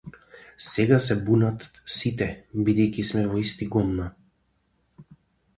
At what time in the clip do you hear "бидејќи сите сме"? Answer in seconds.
2.71-3.23